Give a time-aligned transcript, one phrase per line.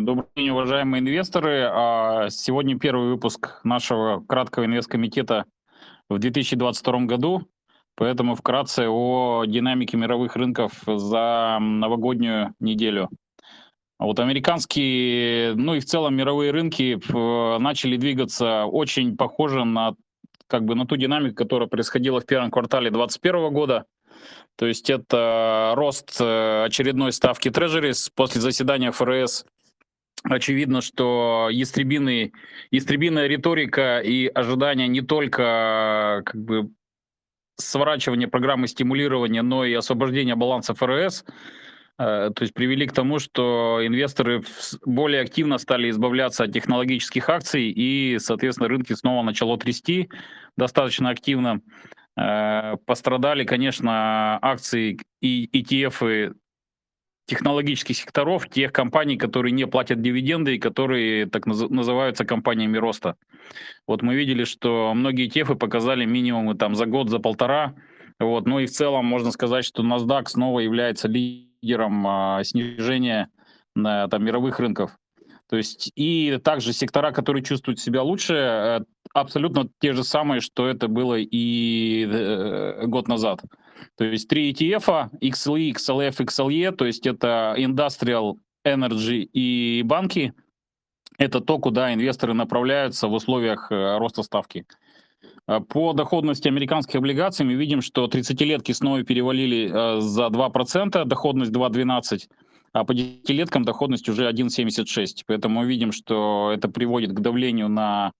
[0.00, 1.68] Добрый день, уважаемые инвесторы.
[1.68, 5.44] А, сегодня первый выпуск нашего краткого инвесткомитета
[6.08, 7.48] в 2022 году,
[7.96, 13.08] поэтому вкратце о динамике мировых рынков за новогоднюю неделю.
[13.98, 17.00] Вот американские, ну и в целом мировые рынки
[17.58, 19.96] начали двигаться очень похоже на
[20.46, 23.84] как бы на ту динамику, которая происходила в первом квартале 2021 года.
[24.54, 29.44] То есть это рост э, очередной ставки Treasuries после заседания ФРС
[30.24, 32.32] очевидно, что ястребиный,
[32.70, 36.70] ястребиная риторика и ожидания не только как бы
[37.56, 41.24] сворачивания программы стимулирования, но и освобождения баланса ФРС,
[41.98, 44.42] э, то есть привели к тому, что инвесторы
[44.84, 50.08] более активно стали избавляться от технологических акций, и, соответственно, рынки снова начало трясти
[50.56, 51.60] достаточно активно.
[52.16, 56.34] Э, пострадали, конечно, акции и ETF
[57.28, 63.16] технологических секторов, тех компаний, которые не платят дивиденды и которые так называются компаниями роста.
[63.86, 67.74] Вот мы видели, что многие тефы показали минимумы там за год, за полтора.
[68.18, 68.46] Вот.
[68.46, 73.28] Ну и в целом можно сказать, что NASDAQ снова является лидером а, снижения
[73.74, 74.98] на, там, мировых рынков.
[75.50, 78.80] То есть и также сектора, которые чувствуют себя лучше, э,
[79.14, 83.40] абсолютно те же самые, что это было и э, год назад.
[83.96, 90.32] То есть три ETF, XLE, XLF, XLE, то есть это Industrial, Energy и банки.
[91.18, 94.66] Это то, куда инвесторы направляются в условиях э, роста ставки.
[95.48, 101.50] Э, по доходности американских облигаций мы видим, что 30-летки снова перевалили э, за 2%, доходность
[101.50, 102.28] 2,12%,
[102.72, 105.24] а по десятилеткам доходность уже 1,76%.
[105.26, 108.12] Поэтому мы видим, что это приводит к давлению на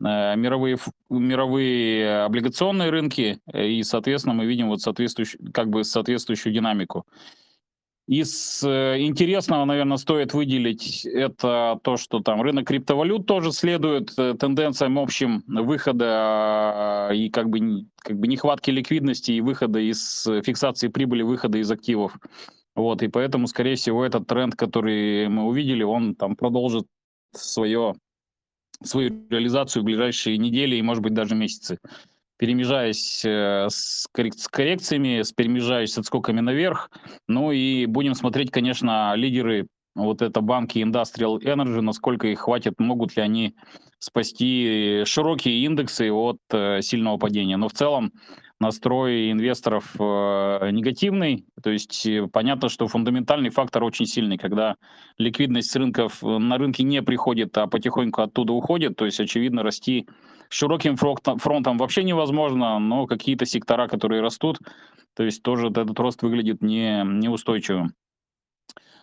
[0.00, 7.06] мировые, мировые облигационные рынки, э, и, соответственно, мы видим вот соответствующую, как бы соответствующую динамику.
[8.06, 14.98] Из э, интересного, наверное, стоит выделить это то, что там рынок криптовалют тоже следует тенденциям
[14.98, 21.58] общим выхода и как бы, как бы нехватки ликвидности и выхода из фиксации прибыли, выхода
[21.58, 22.18] из активов.
[22.74, 26.86] Вот, и поэтому, скорее всего, этот тренд, который мы увидели, он там продолжит
[27.32, 27.94] свое
[28.82, 31.78] свою реализацию в ближайшие недели и, может быть, даже месяцы,
[32.38, 36.90] перемежаясь э, с, коррек- с коррекциями, перемежаясь с отскоками наверх.
[37.28, 43.16] Ну и будем смотреть, конечно, лидеры вот это банки Industrial Energy, насколько их хватит, могут
[43.16, 43.54] ли они
[43.98, 47.56] спасти широкие индексы от э, сильного падения.
[47.56, 48.12] Но в целом
[48.58, 51.44] настрой инвесторов э, негативный.
[51.62, 54.76] То есть э, понятно, что фундаментальный фактор очень сильный, когда
[55.18, 58.96] ликвидность рынков на рынке не приходит, а потихоньку оттуда уходит.
[58.96, 60.06] То есть, очевидно, расти
[60.48, 64.58] широким фронтом вообще невозможно, но какие-то сектора, которые растут,
[65.14, 67.94] то есть тоже этот рост выглядит не, неустойчивым.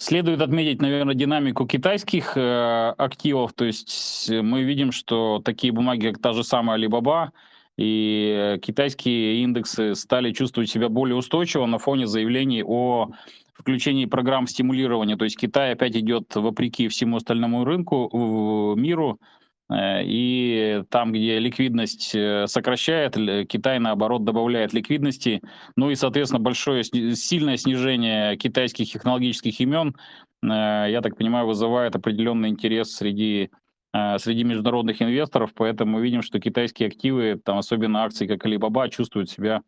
[0.00, 3.52] Следует отметить, наверное, динамику китайских э, активов.
[3.52, 7.32] То есть мы видим, что такие бумаги, как та же самая Alibaba,
[7.76, 13.10] и китайские индексы стали чувствовать себя более устойчиво на фоне заявлений о
[13.52, 15.16] включении программ стимулирования.
[15.16, 19.39] То есть Китай опять идет вопреки всему остальному рынку, миру, э,
[19.72, 23.14] и там, где ликвидность э, сокращает,
[23.48, 25.42] Китай, наоборот, добавляет ликвидности.
[25.76, 29.96] Ну и, соответственно, большое, сильное снижение китайских технологических имен,
[30.42, 33.50] э, я так понимаю, вызывает определенный интерес среди
[33.92, 38.88] Э, среди международных инвесторов, поэтому мы видим, что китайские активы, там особенно акции как Alibaba,
[38.88, 39.62] чувствуют себя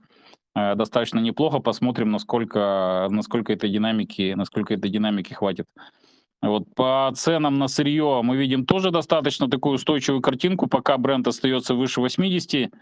[0.55, 1.59] э, достаточно неплохо.
[1.59, 5.67] Посмотрим, насколько, насколько этой динамики, насколько этой динамики хватит.
[6.42, 11.75] Вот по ценам на сырье мы видим тоже достаточно такую устойчивую картинку, пока бренд остается
[11.75, 12.72] выше 80.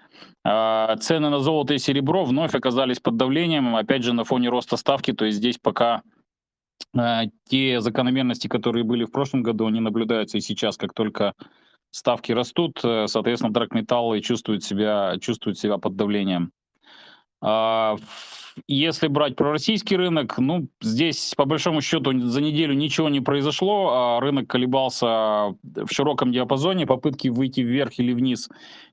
[0.44, 4.76] А цены на золото и серебро вновь оказались под давлением, опять же на фоне роста
[4.76, 6.02] ставки, то есть здесь пока
[6.98, 11.34] Э, те закономерности, которые были в прошлом году, они наблюдаются и сейчас, как только
[11.90, 16.52] ставки растут, э, соответственно, драгметаллы чувствуют себя, чувствуют себя под давлением.
[17.42, 17.96] А,
[18.66, 23.90] если брать про российский рынок, ну, здесь, по большому счету, за неделю ничего не произошло,
[23.92, 28.48] а рынок колебался в широком диапазоне, попытки выйти вверх или вниз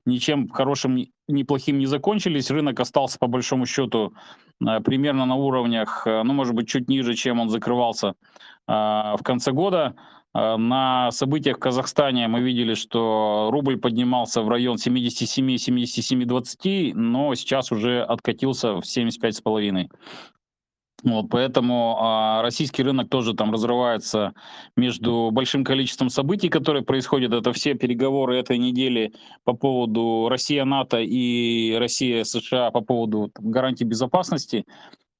[0.06, 4.14] ничем хорошим, ни плохим не закончились, рынок остался, по большому счету,
[4.66, 8.14] Э, примерно на уровнях, ну, может быть, чуть ниже, чем он закрывался
[8.66, 9.94] в конце года.
[10.58, 18.02] На событиях в Казахстане мы видели, что рубль поднимался в район 77-77-20, но сейчас уже
[18.02, 19.88] откатился в 75,5.
[21.04, 24.34] Вот, поэтому а, российский рынок тоже там разрывается
[24.76, 27.32] между большим количеством событий, которые происходят.
[27.32, 29.12] Это все переговоры этой недели
[29.44, 34.64] по поводу Россия-НАТО и Россия-США по поводу там, гарантий безопасности.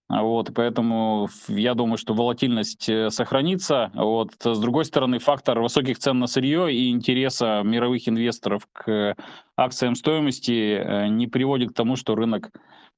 [0.08, 3.90] Вот, поэтому я думаю, что волатильность э, сохранится.
[3.94, 4.30] Вот.
[4.42, 9.14] С другой стороны, фактор высоких цен на сырье и интереса мировых инвесторов к
[9.54, 12.50] акциям стоимости э, не приводит к тому, что рынок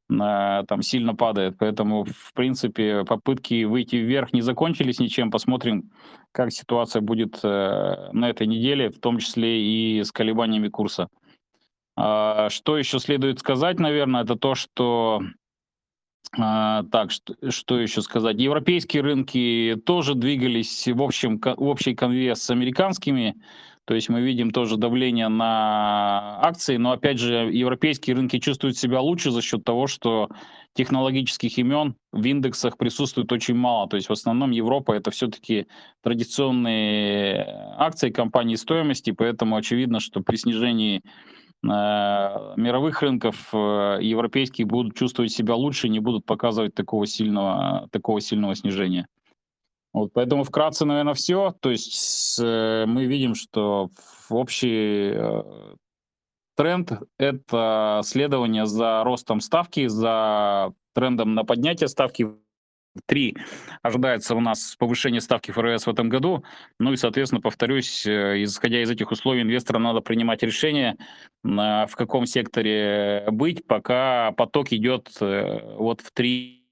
[0.08, 1.56] э, там сильно падает.
[1.58, 5.32] Поэтому, в принципе, попытки выйти вверх не закончились ничем.
[5.32, 5.90] Посмотрим,
[6.30, 11.08] как ситуация будет на этой неделе, в том числе и с колебаниями курса.
[11.96, 15.20] А, Что еще следует сказать, наверное, это то, что
[16.38, 18.38] а, так, что, что еще сказать?
[18.38, 23.36] Европейские рынки тоже двигались в, общем, в общей конве с американскими.
[23.86, 29.00] То есть мы видим тоже давление на акции, но опять же европейские рынки чувствуют себя
[29.00, 30.28] лучше за счет того, что
[30.74, 33.88] технологических имен в индексах присутствует очень мало.
[33.88, 35.66] То есть в основном Европа это все-таки
[36.04, 37.44] традиционные
[37.78, 41.02] акции компании стоимости, поэтому очевидно, что при снижении
[41.62, 48.54] мировых рынков э, европейские будут чувствовать себя лучше, не будут показывать такого сильного, такого сильного
[48.54, 49.06] снижения.
[49.92, 51.54] Вот, поэтому вкратце, наверное, все.
[51.60, 53.90] То есть э, мы видим, что
[54.30, 55.42] общий э,
[56.56, 62.28] тренд— это следование за ростом ставки, за трендом на поднятие ставки.
[63.06, 63.36] Три
[63.82, 66.44] ожидается у нас повышение ставки ФРС в этом году.
[66.80, 70.96] Ну и, соответственно, повторюсь, э, исходя из этих условий, инвесторам надо принимать решение,
[71.44, 76.64] в каком секторе быть, пока поток идет э, вот в три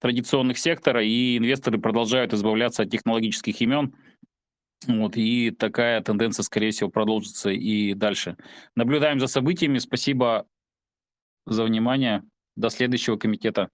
[0.00, 3.94] традиционных сектора, и инвесторы продолжают избавляться от технологических имен.
[4.86, 8.36] Вот, и такая тенденция, скорее всего, продолжится и дальше.
[8.76, 9.78] Наблюдаем за событиями.
[9.78, 10.46] Спасибо
[11.46, 12.22] за внимание.
[12.54, 13.70] До следующего комитета.